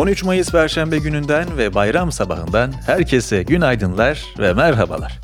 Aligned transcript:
13 0.00 0.24
Mayıs 0.24 0.50
Perşembe 0.50 0.98
gününden 0.98 1.56
ve 1.56 1.74
bayram 1.74 2.12
sabahından 2.12 2.72
herkese 2.86 3.42
günaydınlar 3.42 4.24
ve 4.38 4.52
merhabalar. 4.52 5.20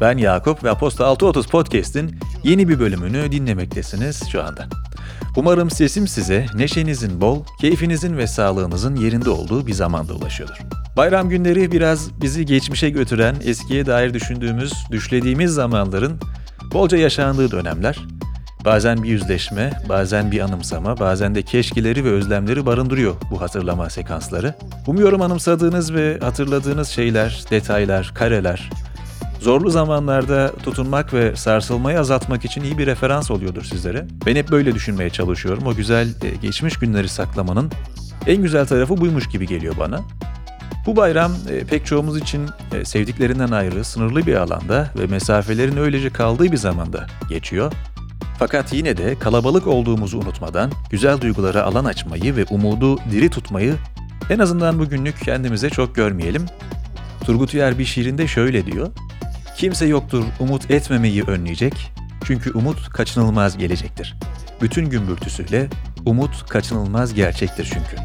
Ben 0.00 0.18
Yakup 0.18 0.64
ve 0.64 0.70
Aposta 0.70 1.06
630 1.06 1.46
Podcast'in 1.46 2.18
yeni 2.44 2.68
bir 2.68 2.78
bölümünü 2.78 3.32
dinlemektesiniz 3.32 4.22
şu 4.32 4.42
anda. 4.42 4.66
Umarım 5.36 5.70
sesim 5.70 6.08
size 6.08 6.46
neşenizin 6.54 7.20
bol, 7.20 7.44
keyfinizin 7.60 8.16
ve 8.16 8.26
sağlığınızın 8.26 8.96
yerinde 8.96 9.30
olduğu 9.30 9.66
bir 9.66 9.72
zamanda 9.72 10.14
ulaşıyordur. 10.14 10.58
Bayram 10.96 11.28
günleri 11.28 11.72
biraz 11.72 12.20
bizi 12.20 12.46
geçmişe 12.46 12.90
götüren, 12.90 13.36
eskiye 13.44 13.86
dair 13.86 14.14
düşündüğümüz, 14.14 14.72
düşlediğimiz 14.90 15.50
zamanların 15.54 16.20
bolca 16.72 16.98
yaşandığı 16.98 17.50
dönemler. 17.50 17.98
Bazen 18.64 19.02
bir 19.02 19.08
yüzleşme, 19.08 19.70
bazen 19.88 20.30
bir 20.30 20.40
anımsama, 20.40 20.98
bazen 20.98 21.34
de 21.34 21.42
keşkeleri 21.42 22.04
ve 22.04 22.10
özlemleri 22.10 22.66
barındırıyor 22.66 23.14
bu 23.30 23.40
hatırlama 23.40 23.90
sekansları. 23.90 24.54
Umuyorum 24.86 25.22
anımsadığınız 25.22 25.94
ve 25.94 26.18
hatırladığınız 26.18 26.88
şeyler, 26.88 27.44
detaylar, 27.50 28.12
kareler, 28.14 28.70
zorlu 29.40 29.70
zamanlarda 29.70 30.52
tutunmak 30.62 31.14
ve 31.14 31.36
sarsılmayı 31.36 32.00
azaltmak 32.00 32.44
için 32.44 32.62
iyi 32.62 32.78
bir 32.78 32.86
referans 32.86 33.30
oluyordur 33.30 33.64
sizlere. 33.64 34.06
Ben 34.26 34.36
hep 34.36 34.50
böyle 34.50 34.74
düşünmeye 34.74 35.10
çalışıyorum. 35.10 35.66
O 35.66 35.74
güzel 35.74 36.08
e, 36.08 36.30
geçmiş 36.42 36.76
günleri 36.76 37.08
saklamanın 37.08 37.70
en 38.26 38.42
güzel 38.42 38.66
tarafı 38.66 38.96
buymuş 38.96 39.28
gibi 39.28 39.46
geliyor 39.46 39.74
bana. 39.78 40.00
Bu 40.86 40.96
bayram 40.96 41.32
e, 41.50 41.64
pek 41.64 41.86
çoğumuz 41.86 42.18
için 42.18 42.48
e, 42.72 42.84
sevdiklerinden 42.84 43.50
ayrı, 43.50 43.84
sınırlı 43.84 44.26
bir 44.26 44.34
alanda 44.34 44.90
ve 44.98 45.06
mesafelerin 45.06 45.76
öylece 45.76 46.10
kaldığı 46.10 46.52
bir 46.52 46.56
zamanda 46.56 47.06
geçiyor. 47.28 47.72
Fakat 48.44 48.72
yine 48.72 48.96
de 48.96 49.18
kalabalık 49.18 49.66
olduğumuzu 49.66 50.18
unutmadan 50.18 50.72
güzel 50.90 51.20
duygulara 51.20 51.62
alan 51.62 51.84
açmayı 51.84 52.36
ve 52.36 52.44
umudu 52.50 52.98
diri 53.10 53.30
tutmayı 53.30 53.74
en 54.30 54.38
azından 54.38 54.78
bugünlük 54.78 55.20
kendimize 55.20 55.70
çok 55.70 55.94
görmeyelim. 55.94 56.46
Turgut 57.24 57.54
Uyar 57.54 57.78
bir 57.78 57.84
şiirinde 57.84 58.26
şöyle 58.26 58.66
diyor. 58.66 58.90
Kimse 59.56 59.86
yoktur 59.86 60.24
umut 60.40 60.70
etmemeyi 60.70 61.22
önleyecek 61.22 61.92
çünkü 62.24 62.52
umut 62.52 62.88
kaçınılmaz 62.90 63.58
gelecektir. 63.58 64.16
Bütün 64.62 64.90
gümbürtüsüyle 64.90 65.68
umut 66.06 66.48
kaçınılmaz 66.48 67.14
gerçektir 67.14 67.64
çünkü. 67.74 67.96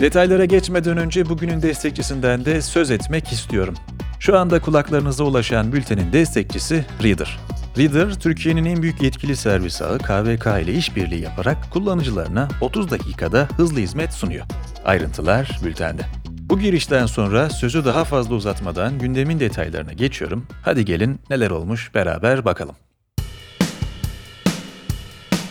Detaylara 0.00 0.44
geçmeden 0.44 0.96
önce 0.96 1.28
bugünün 1.28 1.62
destekçisinden 1.62 2.44
de 2.44 2.62
söz 2.62 2.90
etmek 2.90 3.32
istiyorum. 3.32 3.74
Şu 4.22 4.38
anda 4.38 4.60
kulaklarınıza 4.60 5.24
ulaşan 5.24 5.72
bültenin 5.72 6.12
destekçisi 6.12 6.84
Reader. 7.02 7.38
Reader, 7.78 8.14
Türkiye'nin 8.20 8.64
en 8.64 8.82
büyük 8.82 9.02
yetkili 9.02 9.36
servis 9.36 9.82
ağı 9.82 9.98
KVK 9.98 10.46
ile 10.62 10.72
işbirliği 10.72 11.20
yaparak 11.20 11.70
kullanıcılarına 11.70 12.48
30 12.60 12.90
dakikada 12.90 13.48
hızlı 13.56 13.78
hizmet 13.80 14.12
sunuyor. 14.12 14.44
Ayrıntılar 14.84 15.60
bültende. 15.64 16.02
Bu 16.28 16.58
girişten 16.58 17.06
sonra 17.06 17.50
sözü 17.50 17.84
daha 17.84 18.04
fazla 18.04 18.34
uzatmadan 18.34 18.98
gündemin 18.98 19.40
detaylarına 19.40 19.92
geçiyorum. 19.92 20.46
Hadi 20.64 20.84
gelin 20.84 21.20
neler 21.30 21.50
olmuş 21.50 21.94
beraber 21.94 22.44
bakalım. 22.44 22.74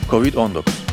Covid-19 0.10 0.91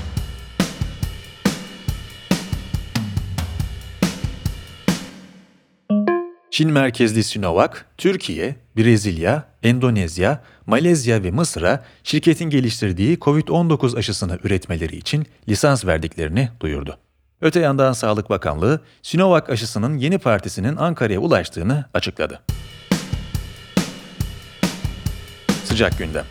Çin 6.58 6.72
merkezli 6.72 7.24
Sinovac, 7.24 7.70
Türkiye, 7.98 8.56
Brezilya, 8.76 9.44
Endonezya, 9.62 10.42
Malezya 10.66 11.22
ve 11.22 11.30
Mısır'a 11.30 11.84
şirketin 12.04 12.50
geliştirdiği 12.50 13.18
COVID-19 13.18 13.98
aşısını 13.98 14.38
üretmeleri 14.44 14.96
için 14.96 15.26
lisans 15.48 15.84
verdiklerini 15.84 16.48
duyurdu. 16.60 16.98
Öte 17.40 17.60
yandan 17.60 17.92
Sağlık 17.92 18.30
Bakanlığı, 18.30 18.80
Sinovac 19.02 19.50
aşısının 19.50 19.98
yeni 19.98 20.18
partisinin 20.18 20.76
Ankara'ya 20.76 21.20
ulaştığını 21.20 21.84
açıkladı. 21.94 22.40
Sıcak 25.64 25.98
gündem. 25.98 26.24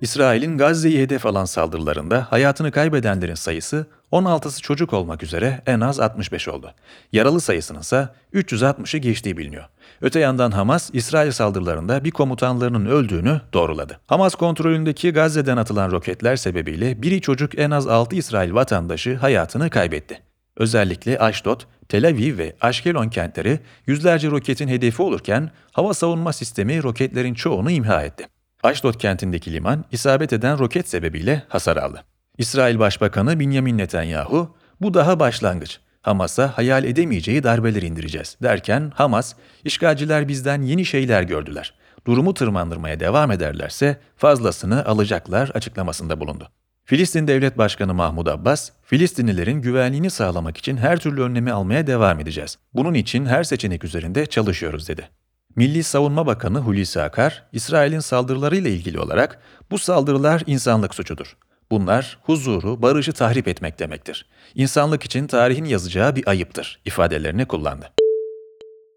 İsrail'in 0.00 0.58
Gazze'yi 0.58 1.00
hedef 1.00 1.26
alan 1.26 1.44
saldırılarında 1.44 2.26
hayatını 2.30 2.70
kaybedenlerin 2.70 3.34
sayısı 3.34 3.86
16'sı 4.12 4.62
çocuk 4.62 4.92
olmak 4.92 5.22
üzere 5.22 5.62
en 5.66 5.80
az 5.80 6.00
65 6.00 6.48
oldu. 6.48 6.74
Yaralı 7.12 7.40
sayısının 7.40 7.80
ise 7.80 8.08
360'ı 8.34 9.00
geçtiği 9.00 9.36
biliniyor. 9.36 9.64
Öte 10.00 10.20
yandan 10.20 10.50
Hamas, 10.50 10.90
İsrail 10.92 11.30
saldırılarında 11.30 12.04
bir 12.04 12.10
komutanlarının 12.10 12.86
öldüğünü 12.86 13.40
doğruladı. 13.52 14.00
Hamas 14.06 14.34
kontrolündeki 14.34 15.10
Gazze'den 15.12 15.56
atılan 15.56 15.90
roketler 15.90 16.36
sebebiyle 16.36 17.02
biri 17.02 17.20
çocuk 17.20 17.58
en 17.58 17.70
az 17.70 17.86
6 17.86 18.16
İsrail 18.16 18.54
vatandaşı 18.54 19.16
hayatını 19.16 19.70
kaybetti. 19.70 20.22
Özellikle 20.56 21.18
Ashdod, 21.18 21.60
Tel 21.88 22.08
Aviv 22.08 22.38
ve 22.38 22.56
Ashkelon 22.60 23.08
kentleri 23.08 23.60
yüzlerce 23.86 24.30
roketin 24.30 24.68
hedefi 24.68 25.02
olurken 25.02 25.50
hava 25.72 25.94
savunma 25.94 26.32
sistemi 26.32 26.82
roketlerin 26.82 27.34
çoğunu 27.34 27.70
imha 27.70 28.02
etti. 28.02 28.28
Ashdod 28.62 28.94
kentindeki 28.94 29.52
liman 29.52 29.84
isabet 29.92 30.32
eden 30.32 30.58
roket 30.58 30.88
sebebiyle 30.88 31.42
hasar 31.48 31.76
aldı. 31.76 32.04
İsrail 32.38 32.78
Başbakanı 32.78 33.40
Benjamin 33.40 33.78
Netanyahu, 33.78 34.56
bu 34.80 34.94
daha 34.94 35.20
başlangıç. 35.20 35.80
Hamas'a 36.02 36.58
hayal 36.58 36.84
edemeyeceği 36.84 37.42
darbeler 37.42 37.82
indireceğiz 37.82 38.36
derken 38.42 38.92
Hamas, 38.94 39.34
işgalciler 39.64 40.28
bizden 40.28 40.62
yeni 40.62 40.84
şeyler 40.84 41.22
gördüler. 41.22 41.74
Durumu 42.06 42.34
tırmandırmaya 42.34 43.00
devam 43.00 43.30
ederlerse 43.30 44.00
fazlasını 44.16 44.84
alacaklar 44.84 45.50
açıklamasında 45.54 46.20
bulundu. 46.20 46.48
Filistin 46.84 47.26
Devlet 47.28 47.58
Başkanı 47.58 47.94
Mahmud 47.94 48.26
Abbas, 48.26 48.70
Filistinlilerin 48.84 49.62
güvenliğini 49.62 50.10
sağlamak 50.10 50.56
için 50.56 50.76
her 50.76 50.98
türlü 50.98 51.22
önlemi 51.22 51.52
almaya 51.52 51.86
devam 51.86 52.20
edeceğiz. 52.20 52.58
Bunun 52.74 52.94
için 52.94 53.26
her 53.26 53.44
seçenek 53.44 53.84
üzerinde 53.84 54.26
çalışıyoruz 54.26 54.88
dedi. 54.88 55.08
Milli 55.56 55.82
Savunma 55.82 56.26
Bakanı 56.26 56.58
Hulusi 56.58 57.02
Akar, 57.02 57.44
İsrail'in 57.52 58.00
saldırılarıyla 58.00 58.70
ilgili 58.70 59.00
olarak 59.00 59.40
bu 59.70 59.78
saldırılar 59.78 60.42
insanlık 60.46 60.94
suçudur. 60.94 61.36
Bunlar 61.70 62.18
huzuru, 62.22 62.82
barışı 62.82 63.12
tahrip 63.12 63.48
etmek 63.48 63.78
demektir. 63.78 64.26
İnsanlık 64.54 65.04
için 65.04 65.26
tarihin 65.26 65.64
yazacağı 65.64 66.16
bir 66.16 66.28
ayıptır 66.28 66.80
ifadelerini 66.84 67.46
kullandı. 67.46 67.90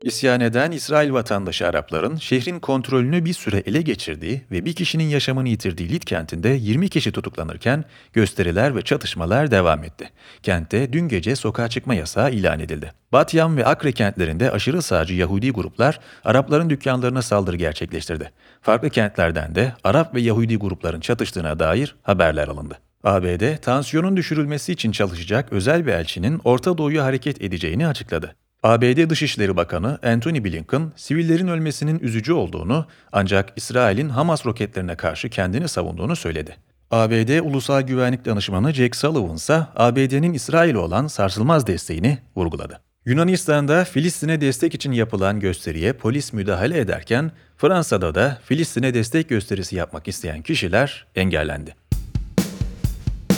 İsyan 0.04 0.42
eden 0.42 0.72
İsrail 0.72 1.14
vatandaşı 1.14 1.68
Arapların 1.68 2.16
şehrin 2.16 2.60
kontrolünü 2.60 3.26
bir 3.26 3.34
süre 3.34 3.58
ele 3.58 3.82
geçirdiği 3.82 4.42
ve 4.52 4.66
bir 4.66 4.74
kişinin 4.74 5.04
yaşamını 5.04 5.50
yitirdiği 5.50 5.90
Lit 5.90 6.06
kentinde 6.06 6.50
20 6.50 6.90
kişi 6.90 7.12
tutuklanırken 7.12 7.84
gösteriler 8.14 8.76
ve 8.76 8.82
çatışmalar 8.82 9.52
devam 9.52 9.84
etti. 9.84 10.10
Kentte 10.44 10.94
dün 10.94 11.08
gece 11.08 11.36
sokağa 11.36 11.68
çıkma 11.68 11.96
yasağı 11.96 12.32
ilan 12.32 12.60
edildi. 12.60 12.92
Batyam 13.12 13.58
ve 13.58 13.66
Akre 13.66 13.92
kentlerinde 13.92 14.52
aşırı 14.52 14.82
sağcı 14.82 15.14
Yahudi 15.14 15.52
gruplar 15.52 16.00
Arapların 16.24 16.70
dükkanlarına 16.70 17.22
saldırı 17.22 17.56
gerçekleştirdi. 17.56 18.32
Farklı 18.62 18.90
kentlerden 18.90 19.56
de 19.56 19.74
Arap 19.84 20.16
ve 20.16 20.22
Yahudi 20.22 20.58
grupların 20.58 21.00
çatıştığına 21.00 21.60
dair 21.60 21.96
haberler 22.04 22.48
alındı. 22.48 22.80
ABD, 23.04 23.58
tansiyonun 23.58 24.18
düşürülmesi 24.18 24.72
için 24.72 24.92
çalışacak 24.92 25.54
özel 25.54 25.86
bir 25.86 25.92
elçinin 25.92 26.42
Orta 26.44 26.78
Doğu'ya 26.78 27.04
hareket 27.04 27.42
edeceğini 27.42 27.88
açıkladı. 27.88 28.36
ABD 28.64 29.10
Dışişleri 29.10 29.58
Bakanı 29.58 30.00
Antony 30.04 30.44
Blinken, 30.44 30.92
sivillerin 30.96 31.48
ölmesinin 31.48 32.00
üzücü 32.00 32.34
olduğunu 32.34 32.86
ancak 33.12 33.54
İsrail'in 33.56 34.10
Hamas 34.10 34.46
roketlerine 34.46 34.96
karşı 34.96 35.30
kendini 35.30 35.68
savunduğunu 35.68 36.16
söyledi. 36.16 36.56
ABD 36.92 37.40
Ulusal 37.40 37.82
Güvenlik 37.82 38.26
Danışmanı 38.26 38.74
Jake 38.74 38.98
Sullivan 38.98 39.36
ise 39.36 39.64
ABD'nin 39.76 40.34
İsrail'e 40.34 40.78
olan 40.78 41.08
sarsılmaz 41.08 41.68
desteğini 41.68 42.18
vurguladı. 42.36 42.82
Yunanistan'da 43.06 43.86
Filistin'e 43.86 44.42
destek 44.42 44.76
için 44.76 44.92
yapılan 44.92 45.40
gösteriye 45.40 45.94
polis 45.94 46.34
müdahale 46.34 46.80
ederken 46.80 47.32
Fransa'da 47.58 48.16
da 48.16 48.40
Filistin'e 48.44 48.94
destek 48.94 49.30
gösterisi 49.30 49.76
yapmak 49.76 50.08
isteyen 50.08 50.42
kişiler 50.42 51.06
engellendi. 51.16 51.76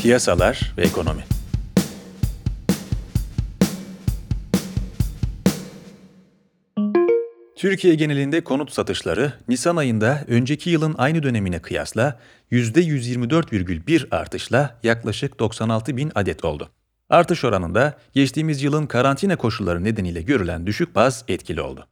Piyasalar 0.01 0.73
ve 0.77 0.81
ekonomi 0.81 1.21
Türkiye 7.61 7.95
genelinde 7.95 8.43
konut 8.43 8.71
satışları 8.71 9.33
Nisan 9.47 9.75
ayında 9.75 10.23
önceki 10.27 10.69
yılın 10.69 10.95
aynı 10.97 11.23
dönemine 11.23 11.59
kıyasla 11.59 12.19
%124,1 12.51 14.15
artışla 14.15 14.79
yaklaşık 14.83 15.39
96 15.39 15.97
bin 15.97 16.11
adet 16.15 16.45
oldu. 16.45 16.69
Artış 17.09 17.43
oranında 17.43 17.97
geçtiğimiz 18.13 18.63
yılın 18.63 18.85
karantina 18.85 19.35
koşulları 19.35 19.83
nedeniyle 19.83 20.21
görülen 20.21 20.67
düşük 20.67 20.95
baz 20.95 21.25
etkili 21.27 21.61
oldu. 21.61 21.85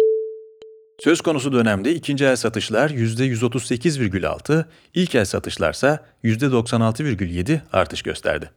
Söz 0.99 1.21
konusu 1.21 1.53
dönemde 1.53 1.95
ikinci 1.95 2.25
el 2.25 2.35
satışlar 2.35 2.89
%138,6, 2.89 4.65
ilk 4.93 5.15
el 5.15 5.25
satışlarsa 5.25 6.05
%96,7 6.23 7.59
artış 7.73 8.01
gösterdi. 8.01 8.51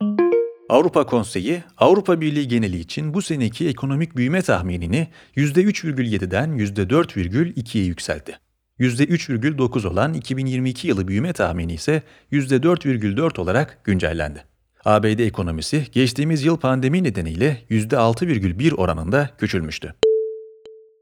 Avrupa 0.69 1.07
Konseyi, 1.07 1.63
Avrupa 1.79 2.21
Birliği 2.21 2.49
geneli 2.49 2.79
için 2.79 3.15
bu 3.15 3.23
seneki 3.23 3.69
ekonomik 3.69 4.17
büyüme 4.17 4.43
tahminini 4.43 5.09
%3,7'den 5.37 6.59
%4,2'ye 6.59 7.85
yükseltti. 7.85 8.39
%3,9 8.81 9.89
olan 9.89 10.15
2022 10.15 10.89
yılı 10.89 11.09
büyüme 11.09 11.33
tahmini 11.33 11.75
ise 11.75 12.03
%4,4 12.33 13.41
olarak 13.41 13.85
güncellendi. 13.85 14.45
ABD 14.85 15.19
ekonomisi 15.19 15.87
geçtiğimiz 15.93 16.45
yıl 16.45 16.57
pandemi 16.57 17.03
nedeniyle 17.03 17.59
%6,1 17.71 18.75
oranında 18.75 19.31
küçülmüştü. 19.39 19.95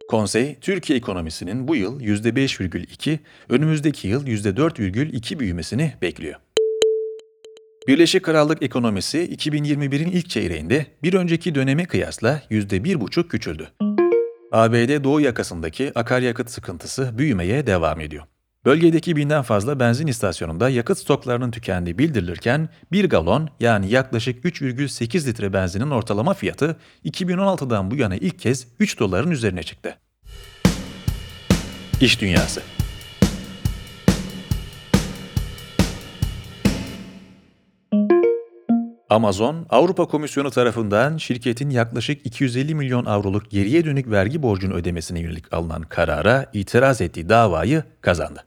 Konsey, 0.09 0.57
Türkiye 0.61 0.99
ekonomisinin 0.99 1.69
bu 1.69 1.77
yıl 1.77 2.01
%5,2, 2.01 3.19
önümüzdeki 3.49 4.09
yıl 4.09 4.27
%4,2 4.27 5.39
büyümesini 5.39 5.95
bekliyor. 6.03 6.41
Birleşik 7.89 8.23
Krallık 8.23 8.63
ekonomisi 8.63 9.19
2021'in 9.19 10.11
ilk 10.11 10.31
çeyreğinde 10.31 10.87
bir 11.03 11.15
önceki 11.15 11.55
döneme 11.55 11.85
kıyasla 11.85 12.43
%1,5 12.51 13.29
küçüldü. 13.29 13.69
ABD 14.53 15.05
doğu 15.05 15.21
yakasındaki 15.21 15.93
akaryakıt 15.95 16.51
sıkıntısı 16.51 17.19
büyümeye 17.19 17.67
devam 17.67 18.01
ediyor. 18.01 18.25
Bölgedeki 18.65 19.17
binden 19.17 19.43
fazla 19.43 19.81
benzin 19.81 20.07
istasyonunda 20.07 20.69
yakıt 20.69 20.99
stoklarının 20.99 21.51
tükendiği 21.51 21.99
bildirilirken 21.99 22.69
bir 22.93 23.09
galon 23.09 23.49
yani 23.61 23.91
yaklaşık 23.91 24.45
3,8 24.45 25.27
litre 25.27 25.53
benzinin 25.53 25.91
ortalama 25.91 26.35
fiyatı 26.35 26.77
2016'dan 27.05 27.91
bu 27.91 27.97
yana 27.97 28.17
ilk 28.17 28.39
kez 28.39 28.67
3 28.79 28.99
doların 28.99 29.31
üzerine 29.31 29.63
çıktı. 29.63 29.99
İş 32.01 32.21
Dünyası 32.21 32.63
Amazon, 39.11 39.67
Avrupa 39.71 40.09
Komisyonu 40.09 40.51
tarafından 40.51 41.17
şirketin 41.17 41.71
yaklaşık 41.71 42.27
250 42.27 42.75
milyon 42.75 43.05
avroluk 43.05 43.51
geriye 43.51 43.85
dönük 43.85 44.11
vergi 44.11 44.43
borcunu 44.43 44.75
ödemesine 44.75 45.21
yönelik 45.21 45.53
alınan 45.53 45.83
karara 45.83 46.47
itiraz 46.53 47.01
ettiği 47.01 47.29
davayı 47.29 47.85
kazandı. 48.01 48.45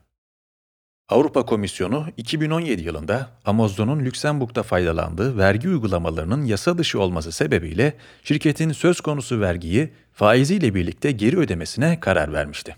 Avrupa 1.08 1.46
Komisyonu 1.46 2.06
2017 2.16 2.82
yılında 2.82 3.28
Amazon'un 3.44 4.00
Lüksemburg'da 4.04 4.62
faydalandığı 4.62 5.38
vergi 5.38 5.68
uygulamalarının 5.68 6.44
yasa 6.44 6.78
dışı 6.78 7.00
olması 7.00 7.32
sebebiyle 7.32 7.94
şirketin 8.22 8.72
söz 8.72 9.00
konusu 9.00 9.40
vergiyi 9.40 9.92
faiziyle 10.12 10.74
birlikte 10.74 11.10
geri 11.10 11.38
ödemesine 11.38 12.00
karar 12.00 12.32
vermişti. 12.32 12.76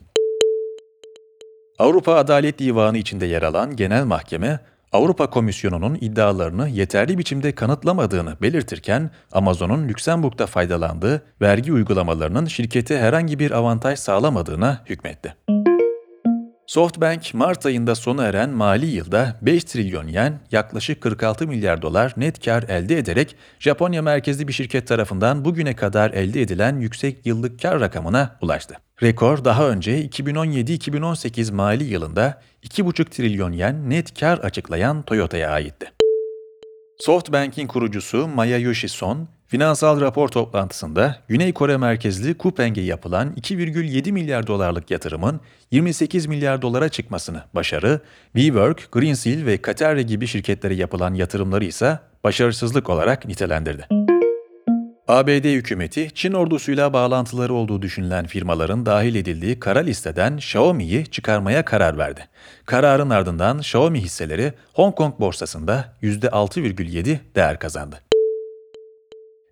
Avrupa 1.78 2.14
Adalet 2.14 2.58
Divanı 2.58 2.98
içinde 2.98 3.26
yer 3.26 3.42
alan 3.42 3.76
Genel 3.76 4.04
Mahkeme, 4.04 4.60
Avrupa 4.92 5.30
Komisyonu'nun 5.30 5.98
iddialarını 6.00 6.68
yeterli 6.68 7.18
biçimde 7.18 7.54
kanıtlamadığını 7.54 8.36
belirtirken, 8.42 9.10
Amazon'un 9.32 9.88
Lüksemburg'da 9.88 10.46
faydalandığı 10.46 11.22
vergi 11.42 11.72
uygulamalarının 11.72 12.46
şirkete 12.46 12.98
herhangi 12.98 13.38
bir 13.38 13.50
avantaj 13.50 13.98
sağlamadığına 13.98 14.82
hükmetti. 14.86 15.36
Softbank, 16.66 17.34
Mart 17.34 17.66
ayında 17.66 17.94
sona 17.94 18.24
eren 18.24 18.50
mali 18.50 18.86
yılda 18.86 19.38
5 19.42 19.64
trilyon 19.64 20.06
yen, 20.06 20.40
yaklaşık 20.52 21.00
46 21.00 21.46
milyar 21.46 21.82
dolar 21.82 22.14
net 22.16 22.44
kar 22.44 22.62
elde 22.62 22.98
ederek 22.98 23.36
Japonya 23.58 24.02
merkezli 24.02 24.48
bir 24.48 24.52
şirket 24.52 24.88
tarafından 24.88 25.44
bugüne 25.44 25.76
kadar 25.76 26.10
elde 26.10 26.42
edilen 26.42 26.80
yüksek 26.80 27.26
yıllık 27.26 27.62
kar 27.62 27.80
rakamına 27.80 28.38
ulaştı. 28.40 28.74
Rekor 29.02 29.44
daha 29.44 29.68
önce 29.68 30.06
2017-2018 30.06 31.52
mali 31.52 31.84
yılında 31.84 32.42
2,5 32.64 33.04
trilyon 33.04 33.52
yen 33.52 33.90
net 33.90 34.20
kar 34.20 34.38
açıklayan 34.38 35.02
Toyota'ya 35.02 35.50
aitti. 35.50 35.92
Softbank'in 36.98 37.66
kurucusu 37.66 38.28
Masayoshi 38.28 38.88
Son, 38.88 39.28
finansal 39.48 40.00
rapor 40.00 40.28
toplantısında 40.28 41.16
Güney 41.28 41.52
Kore 41.52 41.76
merkezli 41.76 42.34
Kupeng'e 42.34 42.81
yapılan 42.81 43.32
2,7 43.32 44.12
milyar 44.12 44.46
dolarlık 44.46 44.90
yatırımın 44.90 45.40
28 45.70 46.26
milyar 46.26 46.62
dolara 46.62 46.88
çıkmasını 46.88 47.43
başarı, 47.54 48.00
WeWork, 48.37 48.93
Greensill 48.93 49.46
ve 49.46 49.62
Katerre 49.62 50.02
gibi 50.02 50.26
şirketlere 50.26 50.75
yapılan 50.75 51.14
yatırımları 51.14 51.64
ise 51.64 51.98
başarısızlık 52.25 52.90
olarak 52.90 53.26
nitelendirdi. 53.26 53.88
ABD 55.08 55.44
hükümeti, 55.44 56.10
Çin 56.14 56.32
ordusuyla 56.32 56.93
bağlantıları 56.93 57.54
olduğu 57.54 57.82
düşünülen 57.82 58.26
firmaların 58.26 58.87
dahil 58.87 59.14
edildiği 59.14 59.60
kara 59.60 59.78
listeden 59.78 60.37
Xiaomi'yi 60.37 61.06
çıkarmaya 61.06 61.64
karar 61.64 61.98
verdi. 61.98 62.28
Kararın 62.64 63.10
ardından 63.10 63.58
Xiaomi 63.58 64.00
hisseleri 64.00 64.52
Hong 64.75 64.94
Kong 64.94 65.20
borsasında 65.20 65.93
%6,7 66.02 67.19
değer 67.34 67.58
kazandı. 67.58 68.06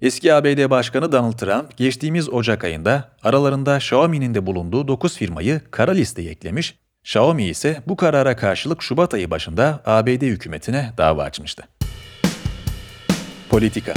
Eski 0.05 0.35
ABD 0.35 0.71
Başkanı 0.71 1.13
Donald 1.13 1.33
Trump, 1.33 1.77
geçtiğimiz 1.77 2.29
Ocak 2.29 2.65
ayında 2.65 3.09
aralarında 3.23 3.77
Xiaomi'nin 3.77 4.35
de 4.35 4.47
bulunduğu 4.47 4.89
9 4.89 5.17
firmayı 5.17 5.61
kara 5.71 5.93
listeye 5.93 6.31
eklemiş, 6.31 6.79
Xiaomi 7.05 7.45
ise 7.45 7.83
bu 7.87 7.97
karara 7.97 8.37
karşılık 8.37 8.83
Şubat 8.83 9.15
ayı 9.15 9.31
başında 9.31 9.83
ABD 9.87 10.23
hükümetine 10.23 10.93
dava 10.99 11.23
açmıştı. 11.23 11.63
Politika 13.51 13.95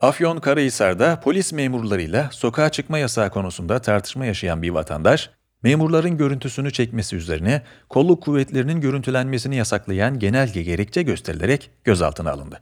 Afyon 0.00 0.38
Karahisar'da 0.38 1.20
polis 1.20 1.52
memurlarıyla 1.52 2.28
sokağa 2.32 2.68
çıkma 2.68 2.98
yasağı 2.98 3.30
konusunda 3.30 3.78
tartışma 3.78 4.26
yaşayan 4.26 4.62
bir 4.62 4.70
vatandaş, 4.70 5.30
memurların 5.62 6.16
görüntüsünü 6.16 6.72
çekmesi 6.72 7.16
üzerine 7.16 7.62
kolluk 7.88 8.22
kuvvetlerinin 8.22 8.80
görüntülenmesini 8.80 9.56
yasaklayan 9.56 10.18
genelge 10.18 10.62
gerekçe 10.62 11.02
gösterilerek 11.02 11.70
gözaltına 11.84 12.30
alındı. 12.30 12.60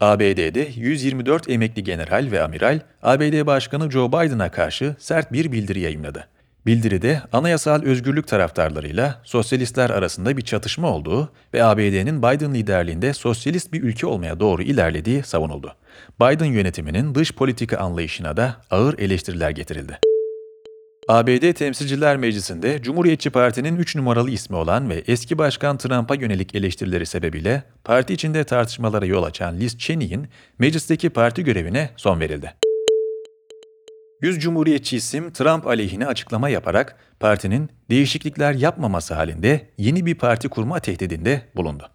ABD'de 0.00 0.68
124 0.76 1.50
emekli 1.50 1.84
general 1.84 2.28
ve 2.30 2.42
amiral, 2.42 2.80
ABD 3.02 3.46
Başkanı 3.46 3.90
Joe 3.90 4.08
Biden'a 4.08 4.50
karşı 4.50 4.96
sert 4.98 5.32
bir 5.32 5.52
bildiri 5.52 5.80
yayımladı. 5.80 6.28
Bildiride 6.66 7.22
anayasal 7.32 7.82
özgürlük 7.82 8.28
taraftarlarıyla 8.28 9.20
sosyalistler 9.24 9.90
arasında 9.90 10.36
bir 10.36 10.42
çatışma 10.42 10.92
olduğu 10.92 11.32
ve 11.54 11.64
ABD'nin 11.64 12.18
Biden 12.18 12.54
liderliğinde 12.54 13.12
sosyalist 13.12 13.72
bir 13.72 13.82
ülke 13.82 14.06
olmaya 14.06 14.40
doğru 14.40 14.62
ilerlediği 14.62 15.22
savunuldu. 15.22 15.74
Biden 16.20 16.44
yönetiminin 16.52 17.14
dış 17.14 17.32
politika 17.32 17.76
anlayışına 17.76 18.36
da 18.36 18.56
ağır 18.70 18.98
eleştiriler 18.98 19.50
getirildi. 19.50 19.98
ABD 21.08 21.52
Temsilciler 21.52 22.16
Meclisi'nde 22.16 22.82
Cumhuriyetçi 22.82 23.30
Parti'nin 23.30 23.76
3 23.76 23.96
numaralı 23.96 24.30
ismi 24.30 24.56
olan 24.56 24.90
ve 24.90 25.02
eski 25.06 25.38
başkan 25.38 25.78
Trump'a 25.78 26.14
yönelik 26.14 26.54
eleştirileri 26.54 27.06
sebebiyle 27.06 27.62
parti 27.84 28.14
içinde 28.14 28.44
tartışmalara 28.44 29.06
yol 29.06 29.22
açan 29.22 29.56
Liz 29.56 29.78
Cheney'in 29.78 30.28
meclisteki 30.58 31.10
parti 31.10 31.44
görevine 31.44 31.90
son 31.96 32.20
verildi. 32.20 32.54
Yüz 34.22 34.38
Cumhuriyetçi 34.38 34.96
isim 34.96 35.32
Trump 35.32 35.66
aleyhine 35.66 36.06
açıklama 36.06 36.48
yaparak 36.48 36.96
partinin 37.20 37.70
değişiklikler 37.90 38.52
yapmaması 38.52 39.14
halinde 39.14 39.70
yeni 39.78 40.06
bir 40.06 40.14
parti 40.14 40.48
kurma 40.48 40.80
tehdidinde 40.80 41.42
bulundu. 41.56 41.90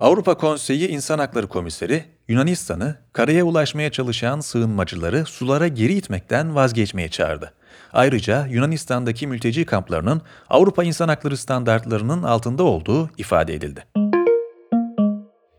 Avrupa 0.00 0.34
Konseyi 0.36 0.88
İnsan 0.88 1.18
Hakları 1.18 1.48
Komiseri 1.48 2.04
Yunanistan'ı 2.28 2.96
karaya 3.12 3.44
ulaşmaya 3.44 3.90
çalışan 3.92 4.40
sığınmacıları 4.40 5.24
sulara 5.24 5.68
geri 5.68 5.94
itmekten 5.94 6.54
vazgeçmeye 6.54 7.08
çağırdı. 7.08 7.52
Ayrıca 7.92 8.46
Yunanistan'daki 8.46 9.26
mülteci 9.26 9.64
kamplarının 9.64 10.22
Avrupa 10.50 10.84
İnsan 10.84 11.08
Hakları 11.08 11.36
standartlarının 11.36 12.22
altında 12.22 12.62
olduğu 12.62 13.10
ifade 13.18 13.54
edildi. 13.54 13.84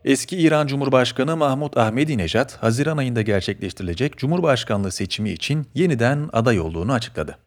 Eski 0.05 0.37
İran 0.37 0.67
Cumhurbaşkanı 0.67 1.37
Mahmut 1.37 1.77
Ahmedinejad, 1.77 2.57
Haziran 2.61 2.97
ayında 2.97 3.21
gerçekleştirilecek 3.21 4.17
Cumhurbaşkanlığı 4.17 4.91
seçimi 4.91 5.29
için 5.29 5.67
yeniden 5.73 6.29
aday 6.33 6.59
olduğunu 6.59 6.93
açıkladı. 6.93 7.37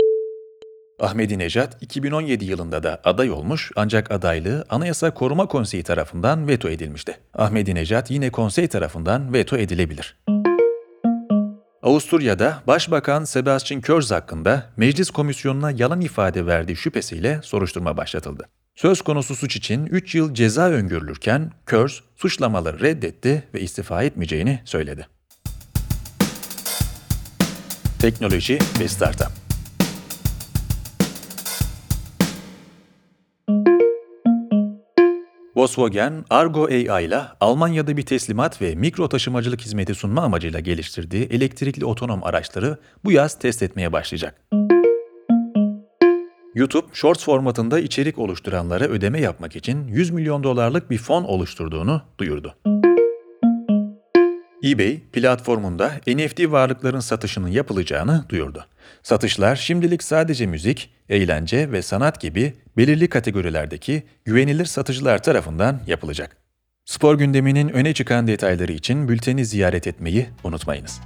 Ahmedinejad 0.99 1.73
2017 1.81 2.45
yılında 2.45 2.83
da 2.83 3.01
aday 3.05 3.31
olmuş 3.31 3.73
ancak 3.77 4.11
adaylığı 4.11 4.65
Anayasa 4.69 5.15
Koruma 5.15 5.47
Konseyi 5.47 5.83
tarafından 5.83 6.49
veto 6.49 6.69
edilmişti. 6.69 7.19
Ahmedinejad 7.35 8.07
yine 8.11 8.31
konsey 8.31 8.69
tarafından 8.69 9.33
veto 9.33 9.57
edilebilir. 9.57 10.17
Avusturya'da 11.83 12.63
Başbakan 12.67 13.25
Sebastian 13.25 13.81
Kurz 13.81 14.11
hakkında 14.11 14.71
meclis 14.77 15.11
komisyonuna 15.11 15.71
yalan 15.71 16.01
ifade 16.01 16.47
verdiği 16.47 16.77
şüphesiyle 16.77 17.41
soruşturma 17.43 17.97
başlatıldı. 17.97 18.49
Söz 18.77 19.03
konusu 19.03 19.37
suç 19.37 19.57
için 19.57 19.87
3 19.87 20.15
yıl 20.15 20.35
ceza 20.35 20.69
öngörülürken 20.69 21.53
Kurz 21.67 22.03
suçlamaları 22.17 22.81
reddetti 22.81 23.45
ve 23.55 23.61
istifa 23.61 24.03
etmeyeceğini 24.03 24.61
söyledi. 24.65 25.07
Teknoloji 28.01 28.59
ve 28.81 28.89
Startup 28.89 29.48
Volkswagen, 35.59 36.25
Argo 36.31 36.65
AI 36.65 37.05
ile 37.05 37.21
Almanya'da 37.41 37.97
bir 37.97 38.03
teslimat 38.03 38.63
ve 38.63 38.75
mikro 38.75 39.09
taşımacılık 39.09 39.61
hizmeti 39.61 39.95
sunma 39.95 40.23
amacıyla 40.23 40.61
geliştirdiği 40.61 41.25
elektrikli 41.25 41.85
otonom 41.85 42.25
araçları 42.25 42.79
bu 43.05 43.13
yaz 43.13 43.39
test 43.39 43.63
etmeye 43.63 43.93
başlayacak. 43.93 44.43
YouTube, 46.55 46.87
Shorts 46.93 47.25
formatında 47.25 47.81
içerik 47.81 48.19
oluşturanlara 48.19 48.85
ödeme 48.85 49.21
yapmak 49.21 49.57
için 49.57 49.89
100 49.89 50.11
milyon 50.11 50.45
dolarlık 50.45 50.91
bir 50.91 50.99
fon 50.99 51.25
oluşturduğunu 51.25 52.03
duyurdu. 52.19 52.78
eBay 54.65 55.01
platformunda 55.13 55.93
NFT 56.07 56.41
varlıkların 56.51 57.01
satışının 57.01 57.49
yapılacağını 57.49 58.25
duyurdu. 58.29 58.67
Satışlar 59.03 59.57
şimdilik 59.57 60.03
sadece 60.03 60.47
müzik, 60.47 60.91
eğlence 61.09 61.73
ve 61.73 61.83
sanat 61.83 62.21
gibi 62.21 62.55
belirli 62.77 63.09
kategorilerdeki 63.09 64.03
güvenilir 64.25 64.65
satıcılar 64.65 65.23
tarafından 65.23 65.81
yapılacak. 65.87 66.37
Spor 66.85 67.19
gündeminin 67.19 67.69
öne 67.69 67.95
çıkan 67.95 68.27
detayları 68.27 68.73
için 68.73 69.09
bülteni 69.09 69.45
ziyaret 69.45 69.87
etmeyi 69.87 70.27
unutmayınız. 70.45 71.01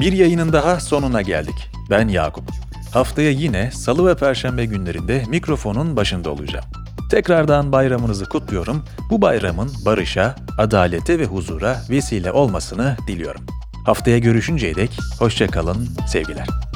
Bir 0.00 0.12
yayının 0.12 0.52
daha 0.52 0.80
sonuna 0.80 1.22
geldik. 1.22 1.70
Ben 1.90 2.08
Yakup. 2.08 2.57
Haftaya 2.92 3.30
yine 3.30 3.70
salı 3.70 4.06
ve 4.06 4.16
perşembe 4.16 4.64
günlerinde 4.64 5.24
mikrofonun 5.28 5.96
başında 5.96 6.30
olacağım. 6.30 6.64
Tekrardan 7.10 7.72
bayramınızı 7.72 8.24
kutluyorum. 8.24 8.84
Bu 9.10 9.22
bayramın 9.22 9.70
barışa, 9.84 10.34
adalete 10.58 11.18
ve 11.18 11.24
huzura 11.24 11.82
vesile 11.90 12.32
olmasını 12.32 12.96
diliyorum. 13.06 13.46
Haftaya 13.86 14.18
görüşünceye 14.18 14.74
dek 14.74 14.98
hoşça 15.18 15.46
kalın, 15.46 15.88
sevgiler. 16.08 16.67